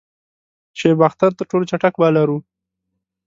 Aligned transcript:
شعیب 0.79 0.99
اختر 1.07 1.31
تر 1.37 1.45
ټولو 1.51 1.63
چټک 1.71 1.93
بالر 2.01 2.27
وو. 2.29 2.39